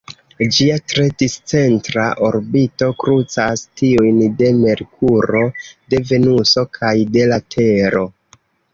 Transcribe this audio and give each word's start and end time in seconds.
Ĝia 0.55 0.77
tre 0.93 1.03
discentra 1.23 2.05
orbito 2.29 2.89
krucas 3.05 3.65
tiujn 3.83 4.19
de 4.43 4.51
Merkuro, 4.65 5.47
de 5.93 6.05
Venuso 6.11 6.69
kaj 6.83 6.99
de 7.19 7.33
la 7.35 7.43
Tero. 7.59 8.07